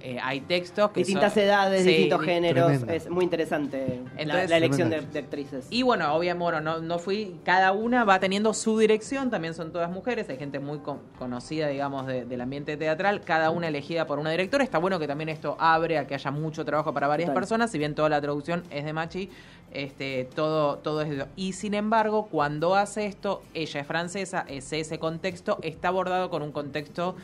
Eh, 0.00 0.18
hay 0.22 0.40
textos 0.40 0.90
que 0.92 1.00
Distintas 1.00 1.32
son- 1.34 1.42
edades, 1.42 1.82
Sí, 1.82 1.88
distintos 1.88 2.20
di- 2.20 2.26
géneros. 2.26 2.72
Es 2.88 3.08
muy 3.10 3.24
interesante 3.24 4.02
la- 4.14 4.22
Entonces- 4.22 4.50
la, 4.50 4.56
elección 4.58 4.90
de, 4.90 4.96
actrices. 5.18 5.66
Y 5.70 5.82
bueno, 5.82 6.14
obviamente, 6.14 6.42
bueno, 6.44 6.60
no, 6.60 6.78
no 6.80 6.98
fui, 6.98 7.36
cada 7.44 7.72
una 7.72 8.04
va 8.04 8.20
teniendo 8.20 8.54
su 8.54 8.78
dirección, 8.78 9.30
también 9.30 9.54
son 9.54 9.72
todas 9.72 9.90
mujeres, 9.90 10.28
hay 10.28 10.36
gente 10.36 10.60
muy 10.60 10.78
con- 10.78 11.00
conocida, 11.18 11.68
digamos, 11.68 12.06
de- 12.06 12.24
del 12.24 12.40
ambiente 12.40 12.76
teatral, 12.76 13.22
cada 13.22 13.50
una 13.50 13.68
elegida 13.68 14.06
por 14.06 14.18
una 14.18 14.30
directora. 14.30 14.62
Está 14.62 14.78
bueno 14.78 14.98
que 14.98 15.08
también 15.08 15.28
esto 15.30 15.56
abre 15.58 15.98
a 15.98 16.06
que 16.06 16.14
haya 16.14 16.30
mucho 16.30 16.64
trabajo 16.64 16.92
para 16.92 17.08
varias 17.08 17.28
Total. 17.28 17.40
personas, 17.40 17.70
si 17.70 17.78
bien 17.78 17.94
toda 17.94 18.08
la 18.08 18.20
traducción 18.20 18.62
es 18.70 18.84
de 18.84 18.92
Machi, 18.92 19.30
este, 19.72 20.28
todo, 20.34 20.76
todo 20.78 21.02
es 21.02 21.10
de. 21.10 21.26
Y 21.36 21.54
sin 21.54 21.74
embargo, 21.74 22.28
cuando 22.30 22.76
hace 22.76 23.06
esto, 23.06 23.42
ella 23.54 23.80
es 23.80 23.86
francesa, 23.86 24.44
es 24.48 24.72
ese 24.72 24.98
contexto, 24.98 25.58
está 25.62 25.88
abordado 25.88 26.30
con 26.30 26.42
un 26.42 26.52
contexto 26.52 27.16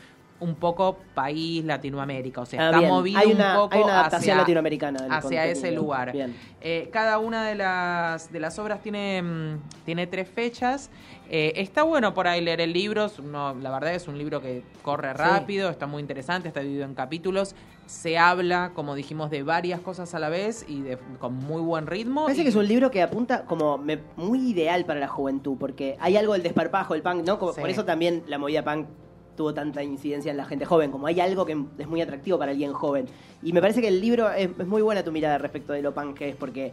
un 0.43 0.55
poco 0.55 0.97
país 1.15 1.63
Latinoamérica, 1.63 2.41
o 2.41 2.45
sea, 2.45 2.61
Ah, 2.61 2.65
está 2.65 2.79
bien. 2.79 2.91
movido 2.91 3.19
Hay 3.19 3.31
una- 3.31 3.53
un 3.53 3.59
poco 3.61 3.75
hay 3.75 3.81
una 3.83 3.93
adaptación 3.93 4.19
hacia- 4.31 4.35
latinoamericana 4.37 5.07
hacia 5.09 5.45
ese 5.45 5.71
lugar. 5.71 6.11
Bien. 6.11 6.35
Eh, 6.61 6.89
cada 6.91 7.17
una 7.17 7.45
de 7.47 7.55
las, 7.55 8.31
de 8.31 8.39
las 8.39 8.59
obras 8.59 8.81
tiene, 8.81 9.21
mm, 9.21 9.59
tiene 9.85 10.07
tres 10.07 10.27
fechas. 10.29 10.89
Eh, 11.29 11.53
está 11.55 11.83
bueno 11.83 12.13
por 12.13 12.27
ahí 12.27 12.41
leer 12.41 12.61
el 12.61 12.73
libro. 12.73 13.07
uno- 13.19 13.55
la 13.55 13.71
verdad 13.71 13.93
es 13.95 14.07
un 14.07 14.17
libro 14.17 14.41
que 14.41 14.63
corre 14.81 15.13
rápido, 15.13 15.69
está 15.69 15.87
muy 15.87 16.01
interesante, 16.01 16.47
está 16.49 16.59
dividido 16.59 16.85
en 16.85 16.93
capítulos. 16.93 17.55
Se 17.85 18.17
habla, 18.17 18.71
como 18.73 18.95
dijimos, 18.95 19.29
de 19.29 19.43
varias 19.43 19.79
cosas 19.81 20.13
a 20.15 20.19
la 20.19 20.29
vez 20.29 20.65
y 20.67 20.81
de, 20.81 20.97
con 21.19 21.33
muy 21.35 21.61
buen 21.61 21.85
ritmo. 21.87 22.23
Parece 22.23 22.41
y- 22.41 22.43
que 22.43 22.49
es 22.49 22.55
un 22.55 22.67
libro 22.67 22.91
que 22.91 23.01
apunta 23.01 23.43
como 23.45 23.77
me- 23.77 23.99
muy 24.15 24.51
ideal 24.51 24.85
para 24.85 24.99
la 24.99 25.07
juventud, 25.07 25.57
porque 25.59 25.97
hay 25.99 26.15
algo 26.17 26.33
del 26.33 26.43
desparpajo, 26.43 26.93
el 26.95 27.01
punk, 27.01 27.25
¿no? 27.25 27.39
Como- 27.39 27.53
Sí. 27.53 27.61
Por 27.61 27.69
eso 27.69 27.83
también 27.83 28.23
la 28.27 28.37
movida 28.37 28.63
punk 28.63 28.87
tuvo 29.35 29.53
tanta 29.53 29.83
incidencia 29.83 30.31
en 30.31 30.37
la 30.37 30.45
gente 30.45 30.65
joven, 30.65 30.91
como 30.91 31.07
hay 31.07 31.19
algo 31.19 31.45
que 31.45 31.57
es 31.77 31.87
muy 31.87 32.01
atractivo 32.01 32.37
para 32.37 32.51
alguien 32.51 32.73
joven. 32.73 33.05
Y 33.41 33.53
me 33.53 33.61
parece 33.61 33.81
que 33.81 33.87
el 33.87 33.99
libro 34.01 34.29
es, 34.31 34.49
es 34.57 34.67
muy 34.67 34.81
buena 34.81 35.03
tu 35.03 35.11
mirada 35.11 35.37
respecto 35.37 35.73
de 35.73 35.81
lo 35.81 35.93
que 36.15 36.29
es, 36.29 36.35
porque 36.35 36.71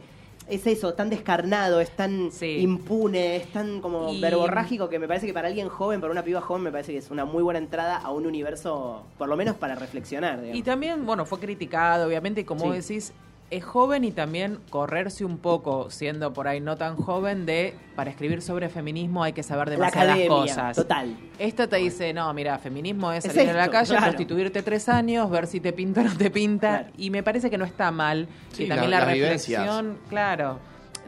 es 0.49 0.67
eso, 0.67 0.95
tan 0.95 1.11
descarnado, 1.11 1.81
es 1.81 1.91
tan 1.91 2.31
Sí. 2.33 2.59
impune, 2.61 3.37
es 3.37 3.53
tan 3.53 3.81
como 3.81 4.13
Y- 4.15 4.21
verborrágico 4.21 4.89
que 4.89 4.99
me 4.99 5.07
parece 5.07 5.27
que 5.27 5.33
para 5.33 5.49
alguien 5.49 5.69
joven, 5.69 6.01
para 6.01 6.11
una 6.13 6.25
piba 6.25 6.41
joven, 6.41 6.63
me 6.65 6.73
parece 6.73 6.93
que 6.93 6.99
es 6.99 7.11
una 7.11 7.25
muy 7.25 7.43
buena 7.43 7.59
entrada 7.61 7.97
a 7.99 8.11
un 8.11 8.27
universo, 8.27 9.05
por 9.17 9.29
lo 9.29 9.37
menos 9.37 9.57
para 9.57 9.75
reflexionar. 9.77 10.41
digamos. 10.41 10.59
Y 10.59 10.63
también, 10.63 11.07
bueno, 11.07 11.25
fue 11.25 11.39
criticado, 11.39 12.07
obviamente, 12.07 12.41
y 12.41 12.45
como 12.45 12.73
Sí. 12.73 12.81
decís, 12.81 13.13
es 13.51 13.65
joven 13.65 14.05
y 14.05 14.13
también 14.13 14.59
correrse 14.71 15.25
un 15.25 15.39
poco, 15.39 15.91
siendo 15.91 16.33
por 16.33 16.47
ahí 16.47 16.61
no 16.61 16.77
tan 16.77 16.97
joven, 16.97 17.47
de 17.47 17.75
para 17.97 18.11
escribir 18.11 18.43
sobre 18.43 18.69
feminismo 18.69 19.25
hay 19.25 19.33
que 19.33 19.43
saber 19.43 19.69
demasiadas 19.71 20.19
cosas. 20.29 20.77
total. 20.77 21.17
Esto 21.39 21.69
te 21.69 21.77
dice, 21.77 22.13
no, 22.13 22.33
mira, 22.33 22.59
feminismo 22.59 23.11
es 23.13 23.25
Es 23.25 23.33
salir 23.35 23.51
a 23.51 23.55
la 23.55 23.69
calle, 23.71 23.91
claro. 23.91 24.07
prostituirte 24.07 24.63
tres 24.63 24.89
años, 24.89 25.29
ver 25.31 25.47
si 25.49 25.59
te 25.61 25.73
pinta 25.73 26.01
o 26.03 26.05
no 26.05 26.17
te 26.17 26.31
pinta. 26.31 26.79
Claro. 26.81 26.93
Y 26.97 27.11
me 27.11 27.23
parece 27.23 27.51
que 27.51 27.59
no 27.59 27.65
está 27.65 27.91
mal. 27.91 28.29
Sí, 28.53 28.65
que 28.65 28.69
también 28.69 28.91
la- 28.91 29.01
la, 29.01 29.07
las 29.07 29.15
vivencias. 29.15 29.61
reflexión, 29.63 29.99
claro. 30.09 30.59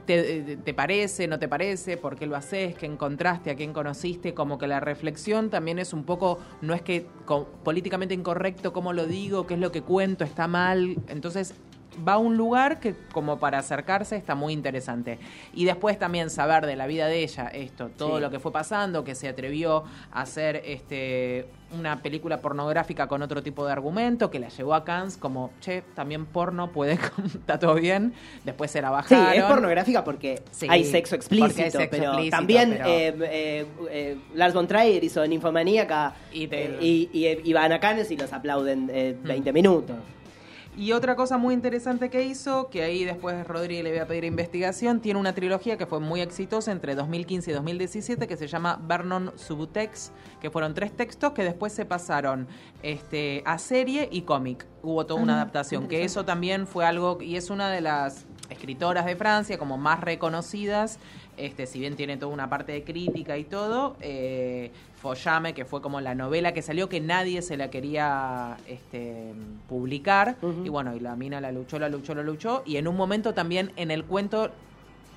Te, 0.07 0.57
te 0.57 0.75
parece, 0.75 1.29
no 1.29 1.39
te 1.39 1.47
parece? 1.47 1.97
¿Por 1.97 2.17
qué 2.17 2.27
lo 2.27 2.35
haces? 2.35 2.75
¿Qué 2.75 2.87
encontraste? 2.87 3.53
¿A 3.53 3.55
quién 3.55 3.73
conociste? 3.73 4.35
Como 4.35 4.59
que 4.59 4.67
la 4.67 4.81
reflexión 4.81 5.49
también 5.49 5.79
es 5.79 5.93
un 5.93 6.03
poco, 6.03 6.41
no 6.61 6.75
es 6.75 6.83
que 6.83 7.07
políticamente 7.63 8.13
incorrecto 8.13 8.73
cómo 8.73 8.93
lo 8.93 9.07
digo, 9.07 9.47
qué 9.47 9.55
es 9.55 9.61
lo 9.61 9.71
que 9.71 9.83
cuento, 9.83 10.25
está 10.25 10.49
mal. 10.49 10.97
Entonces 11.07 11.55
va 12.07 12.15
a 12.15 12.19
un 12.19 12.37
lugar 12.37 12.81
que 12.81 12.95
como 13.13 13.39
para 13.39 13.59
acercarse 13.59 14.17
está 14.17 14.35
muy 14.35 14.53
interesante. 14.53 15.19
Y 15.55 15.65
después 15.65 15.99
también 15.99 16.31
saber 16.31 16.67
de 16.67 16.77
la 16.77 16.87
vida 16.87 17.07
de 17.07 17.23
ella, 17.23 17.49
esto, 17.49 17.89
todo 17.91 18.17
Sí. 18.17 18.23
lo 18.23 18.31
que 18.31 18.39
fue 18.41 18.53
pasando, 18.53 19.05
que 19.05 19.15
se 19.15 19.29
atrevió 19.29 19.85
a 20.13 20.23
hacer 20.23 20.63
este 20.65 21.47
una 21.75 22.03
película 22.03 22.39
pornográfica 22.43 23.07
con 23.09 23.23
otro 23.23 23.43
tipo 23.43 23.65
de 23.65 23.73
argumento, 23.73 24.31
que 24.31 24.39
la 24.39 24.49
llevó 24.51 24.75
a 24.75 24.85
Cannes 24.85 25.17
como, 25.17 25.53
che, 25.61 25.83
también 25.95 26.27
porno 26.27 26.71
puede, 26.71 26.99
está 27.35 27.59
todo 27.59 27.75
bien. 27.77 28.13
Después 28.45 28.71
se 28.71 28.83
la 28.83 29.03
Sí, 29.09 29.15
es 29.35 29.43
pornográfica 29.45 30.05
porque 30.05 30.43
Sí, 30.51 30.67
hay 30.69 30.85
sexo 30.85 31.15
explícito, 31.15 31.49
porque 31.49 31.63
hay 31.65 31.71
sexo 31.71 31.89
pero 31.91 32.05
explícito, 32.05 32.37
también 32.37 32.71
pero- 32.73 32.87
eh, 32.89 33.15
eh, 33.23 33.67
eh, 33.91 34.19
Lars 34.35 34.53
von 34.53 34.67
Trier 34.67 35.03
hizo 35.03 35.27
Ninfomaníaca 35.27 36.15
Y 36.33 36.47
te- 36.47 36.77
y, 36.81 37.09
y, 37.13 37.27
y 37.43 37.53
van 37.55 37.73
a 37.73 37.81
Cannes 37.81 38.11
y 38.11 38.17
los 38.19 38.31
aplauden 38.35 38.91
eh, 38.93 39.17
Hmm. 39.23 39.27
20 39.29 39.53
minutos. 39.55 39.97
Y 40.75 40.93
otra 40.93 41.17
cosa 41.17 41.37
muy 41.37 41.53
interesante 41.53 42.09
que 42.09 42.25
hizo, 42.25 42.71
que 42.71 42.83
ahí 42.83 43.05
después 43.05 43.47
Rodríguez 43.47 43.85
le 43.85 43.91
voy 43.91 43.99
a 43.99 44.07
pedir 44.07 44.25
investigación, 44.25 45.01
tiene 45.01 45.21
una 45.21 45.35
trilogía 45.35 45.77
que 45.77 45.85
fue 45.85 46.01
muy 46.01 46.23
exitosa 46.23 46.73
entre 46.73 46.95
2015 46.95 47.51
y 47.51 47.55
2017 47.55 48.27
que 48.27 48.37
se 48.39 48.47
llama 48.47 48.81
Vernon 48.83 49.33
Subutex, 49.37 50.13
que 50.41 50.51
fueron 50.51 50.73
tres 50.73 50.93
textos 50.97 51.33
que 51.33 51.45
después 51.45 51.75
se 51.75 51.85
pasaron 51.85 52.49
este, 52.83 53.43
a 53.45 53.59
serie 53.59 54.09
y 54.11 54.23
cómic. 54.23 54.67
Hubo 54.83 55.05
toda 55.05 55.21
una 55.21 55.35
Ah, 55.35 55.43
adaptación, 55.43 55.89
que 55.89 56.05
eso 56.05 56.25
también 56.25 56.67
fue 56.67 56.87
algo, 56.87 57.19
y 57.21 57.37
es 57.37 57.51
una 57.51 57.71
de 57.71 57.83
las 57.83 58.25
escritoras 58.53 59.05
de 59.07 59.17
Francia 59.17 59.59
como 59.59 59.77
más 59.79 60.01
reconocidas, 60.01 60.99
este, 61.37 61.67
si 61.67 61.81
bien 61.81 61.97
tiene 61.97 62.17
toda 62.17 62.33
una 62.33 62.49
parte 62.49 62.73
de 62.73 62.85
crítica 62.85 63.39
y 63.39 63.45
todo, 63.45 63.97
eh, 64.01 64.71
Follame, 65.01 65.55
que 65.55 65.65
fue 65.65 65.83
como 65.83 66.01
la 66.01 66.15
novela 66.15 66.53
que 66.53 66.63
salió 66.63 66.89
que 66.89 67.01
nadie 67.01 67.43
se 67.43 67.57
la 67.57 67.71
quería 67.71 68.57
este, 68.69 69.33
publicar, 69.69 70.37
y 70.65 70.69
bueno, 70.69 70.95
y 70.95 71.01
la 71.01 71.17
mina 71.17 71.41
la 71.41 71.51
luchó, 71.51 71.79
la 71.79 71.89
luchó, 71.89 72.15
la 72.15 72.23
luchó, 72.23 72.63
y 72.65 72.77
en 72.77 72.87
un 72.87 72.97
momento 72.97 73.35
también 73.35 73.73
en 73.77 73.91
el 73.91 74.05
cuento, 74.05 74.51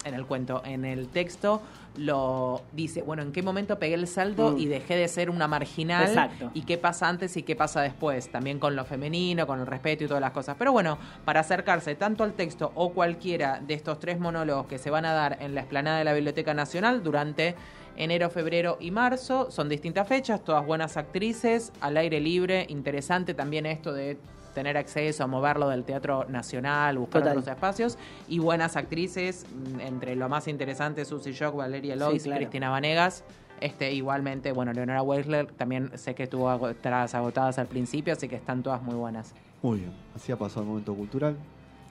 en 0.05 0.13
el 0.13 0.25
cuento, 0.25 0.61
en 0.63 0.85
el 0.85 1.07
texto, 1.09 1.61
lo 1.97 2.61
dice, 2.73 3.01
bueno, 3.01 3.23
¿en 3.23 3.31
qué 3.31 3.41
momento 3.41 3.79
pegué 3.79 3.95
el 3.95 4.07
salto 4.07 4.51
Mm. 4.51 4.59
y 4.59 4.65
dejé 4.67 4.95
de 4.95 5.07
ser 5.07 5.29
una 5.29 5.47
marginal? 5.47 6.03
Exacto. 6.07 6.51
Y 6.53 6.61
qué 6.61 6.77
pasa 6.77 7.09
antes 7.09 7.35
y 7.37 7.43
qué 7.43 7.55
pasa 7.55 7.81
después, 7.81 8.29
también 8.29 8.59
con 8.59 8.75
lo 8.75 8.85
femenino, 8.85 9.47
con 9.47 9.59
el 9.59 9.65
respeto 9.65 10.03
y 10.03 10.07
todas 10.07 10.21
las 10.21 10.31
cosas. 10.31 10.55
Pero 10.59 10.71
bueno, 10.71 10.97
para 11.25 11.39
acercarse 11.39 11.95
tanto 11.95 12.23
al 12.23 12.33
texto 12.33 12.71
o 12.75 12.91
cualquiera 12.93 13.59
de 13.65 13.73
estos 13.73 13.99
tres 13.99 14.19
monólogos 14.19 14.67
que 14.67 14.77
se 14.77 14.89
van 14.89 15.05
a 15.05 15.13
dar 15.13 15.37
en 15.41 15.55
la 15.55 15.61
explanada 15.61 15.97
de 15.97 16.03
la 16.03 16.13
Biblioteca 16.13 16.53
Nacional 16.53 17.01
durante 17.01 17.55
enero, 17.97 18.29
febrero 18.29 18.77
y 18.79 18.91
marzo, 18.91 19.49
son 19.49 19.69
distintas 19.69 20.07
fechas, 20.07 20.43
todas 20.43 20.65
buenas 20.65 20.97
actrices, 20.97 21.71
al 21.79 21.95
aire 21.97 22.19
libre, 22.19 22.65
interesante 22.69 23.33
también 23.33 23.65
esto 23.65 23.93
de 23.93 24.17
tener 24.55 24.77
acceso 24.77 25.23
a 25.23 25.27
moverlo 25.27 25.69
del 25.69 25.83
Teatro 25.83 26.25
Nacional, 26.27 26.97
buscar 26.97 27.21
Total. 27.21 27.37
otros 27.37 27.53
espacios, 27.53 27.97
y 28.27 28.39
buenas 28.39 28.75
actrices, 28.75 29.45
mm, 29.53 29.81
entre 29.81 30.15
lo 30.15 30.27
más 30.27 30.47
interesante, 30.47 31.05
Susie 31.05 31.33
Shock, 31.33 31.55
Valeria 31.55 31.95
Lois, 31.95 32.23
claro. 32.23 32.39
Cristina 32.39 32.69
Vanegas, 32.71 33.23
este, 33.61 33.93
igualmente, 33.93 34.51
bueno, 34.51 34.73
Leonora 34.73 35.03
Weisler 35.03 35.45
también 35.51 35.91
sé 35.95 36.15
que 36.15 36.25
tuvo 36.25 36.69
entradas 36.69 37.13
agotadas 37.13 37.59
al 37.59 37.67
principio, 37.67 38.13
así 38.13 38.27
que 38.27 38.35
están 38.35 38.63
todas 38.63 38.81
muy 38.81 38.95
buenas. 38.95 39.35
Muy 39.61 39.79
bien, 39.81 39.93
así 40.15 40.31
ha 40.31 40.37
pasado 40.37 40.61
el 40.61 40.67
momento 40.69 40.95
cultural. 40.95 41.37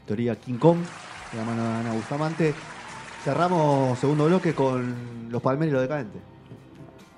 Teoría 0.07 0.35
King 0.37 0.59
Kong, 0.59 0.79
de 1.33 1.39
la 1.39 1.45
mano 1.45 1.63
de 1.63 1.69
Ana 1.69 1.93
Bustamante. 1.93 2.55
Cerramos 3.23 3.99
segundo 3.99 4.27
bloque 4.27 4.55
con 4.55 5.31
los 5.31 5.41
Palmeros 5.41 5.71
y 5.71 5.73
los 5.75 5.83
Decadentes. 5.83 6.34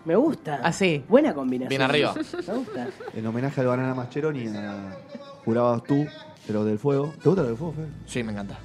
Me 0.07 0.17
gusta. 0.17 0.61
Así. 0.63 1.05
Buena 1.09 1.35
combinación. 1.35 1.69
Bien 1.69 1.83
arriba. 1.83 2.15
Me 2.15 2.55
gusta. 2.55 2.89
En 3.15 3.27
homenaje 3.27 3.61
al 3.61 3.67
Banana 3.67 3.95
Mascheroni 3.95 4.45
y 4.45 4.49
a 4.57 4.97
Jurabas 5.45 5.83
tú, 5.85 6.07
de 6.47 6.53
los 6.55 6.65
del 6.65 6.79
fuego. 6.79 7.13
¿Te 7.23 7.29
gusta 7.29 7.43
lo 7.43 7.49
del 7.49 7.57
fuego, 7.57 7.75
Fede? 7.75 7.89
Sí, 8.07 8.23
me 8.23 8.33
encanta. 8.33 8.59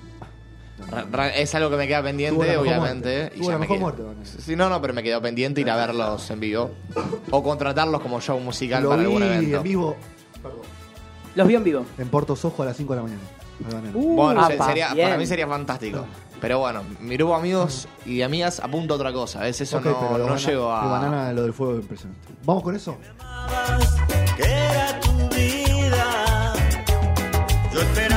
Ra- 0.90 1.06
ra- 1.12 1.30
Es 1.36 1.54
algo 1.54 1.70
que 1.70 1.76
me 1.78 1.88
queda 1.88 2.00
Tuvo 2.00 2.08
pendiente, 2.08 2.40
mejor 2.48 2.58
obviamente. 2.60 3.10
muerte. 3.20 3.32
y 3.36 3.40
Tuvo 3.40 3.46
ya 3.48 3.52
la 3.52 3.58
me 3.58 3.62
mejor 3.62 3.76
quedó. 3.78 3.82
muerte, 3.86 4.04
Vanessa. 4.04 4.42
Sí, 4.42 4.56
no, 4.56 4.70
no, 4.70 4.82
pero 4.82 4.94
me 4.94 5.04
quedó 5.04 5.22
pendiente 5.22 5.62
ir 5.62 5.70
a 5.70 5.76
verlos 5.76 6.30
en 6.32 6.40
vivo. 6.40 6.72
O 7.30 7.44
contratarlos 7.44 8.02
como 8.02 8.20
show 8.22 8.40
musical 8.40 8.82
Lo 8.84 8.90
para 8.90 9.02
vi 9.02 9.08
algún 9.08 9.24
evento. 9.24 9.58
en 9.58 9.64
vivo 9.64 9.96
perdón, 10.42 10.60
Los 11.36 11.48
vio 11.48 11.58
en 11.60 11.64
vivo. 11.64 11.86
en 12.00 12.08
Porto 12.10 12.36
Sojo 12.36 12.64
a 12.64 12.66
las 12.68 12.78
5 12.78 12.94
de 12.94 12.98
la 12.98 13.04
mañana. 13.04 13.22
al 13.68 13.74
Banana. 13.76 13.92
Uh, 13.96 14.16
Bueno, 14.16 14.48
se- 14.48 14.54
apa, 14.54 14.66
sería, 14.68 14.94
bien. 14.94 15.06
para 15.08 15.18
mí 15.20 15.26
sería 15.28 15.48
fantástico. 15.48 16.06
Pero 16.42 16.58
bueno, 16.60 16.84
mi 17.00 17.16
grupo 17.16 17.34
de 17.34 17.40
amigos 17.40 17.88
y 18.06 18.18
de 18.18 18.24
amigas 18.24 18.60
apunta 18.60 18.94
a 18.94 18.98
otra 18.98 19.14
cosa. 19.14 19.40
A 19.40 19.44
veces 19.44 19.70
eso 19.70 19.78
Ok, 19.78 19.86
no, 19.86 20.10
pero 20.14 20.26
no 20.28 20.36
llego 20.38 20.74
a. 20.74 20.84
el 20.84 20.90
banana, 20.90 21.32
lo 21.34 21.44
del 21.44 21.54
fuego 21.54 21.74
es 21.76 21.82
impresionante. 21.82 22.28
¿Vamos 22.44 22.64
con 22.64 22.76
eso? 22.76 22.98
que 24.36 24.44
era 24.44 25.00
tu 25.00 25.12
vida. 25.36 26.54
Yo 27.72 27.82
esperaba 27.82 28.11